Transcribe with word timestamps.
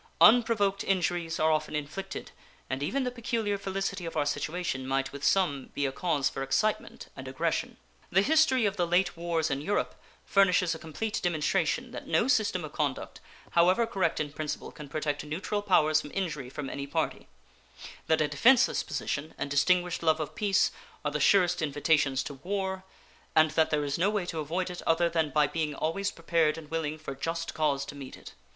Unprovoked 0.19 0.83
injuries 0.83 1.39
are 1.39 1.51
often 1.51 1.75
inflicted 1.75 2.31
and 2.71 2.81
even 2.81 3.03
the 3.03 3.11
peculiar 3.11 3.55
felicity 3.55 4.03
of 4.03 4.17
our 4.17 4.25
situation 4.25 4.87
might 4.87 5.11
with 5.11 5.23
some 5.23 5.67
be 5.75 5.85
a 5.85 5.91
cause 5.91 6.27
for 6.27 6.41
excitement 6.41 7.09
and 7.15 7.27
aggression. 7.27 7.77
The 8.09 8.23
history 8.23 8.65
of 8.65 8.77
the 8.77 8.87
late 8.87 9.15
wars 9.15 9.51
in 9.51 9.61
Europe 9.61 9.93
furnishes 10.25 10.73
a 10.73 10.79
complete 10.79 11.19
demonstration 11.21 11.91
that 11.91 12.07
no 12.07 12.27
system 12.27 12.65
of 12.65 12.73
conduct, 12.73 13.19
however 13.51 13.85
correct 13.85 14.19
in 14.19 14.33
principle, 14.33 14.71
can 14.71 14.89
protect 14.89 15.23
neutral 15.23 15.61
powers 15.61 16.01
from 16.01 16.09
injury 16.15 16.49
from 16.49 16.67
any 16.67 16.87
party; 16.87 17.27
that 18.07 18.21
a 18.21 18.27
defenseless 18.27 18.81
position 18.81 19.35
and 19.37 19.51
distinguished 19.51 20.01
love 20.01 20.19
of 20.19 20.33
peace 20.33 20.71
are 21.05 21.11
the 21.11 21.19
surest 21.19 21.61
invitations 21.61 22.23
to 22.23 22.33
war, 22.33 22.83
and 23.35 23.51
that 23.51 23.69
there 23.69 23.83
is 23.85 23.99
no 23.99 24.09
way 24.09 24.25
to 24.25 24.39
avoid 24.39 24.71
it 24.71 24.81
other 24.87 25.09
than 25.11 25.29
by 25.29 25.45
being 25.45 25.75
always 25.75 26.09
prepared 26.09 26.57
and 26.57 26.71
willing 26.71 26.97
for 26.97 27.13
just 27.13 27.53
cause 27.53 27.85
to 27.85 27.93
meet 27.93 28.17
it. 28.17 28.33